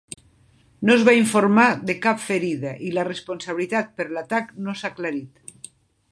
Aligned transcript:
No 0.89 0.93
es 0.99 1.03
va 1.09 1.13
informar 1.17 1.65
de 1.89 1.95
cap 2.05 2.23
ferida 2.23 2.71
i 2.87 2.89
la 2.95 3.03
responsabilitat 3.09 3.91
per 3.99 4.07
l'atac 4.15 4.49
no 4.69 4.75
s'ha 4.81 4.91
aclarit. 4.95 5.71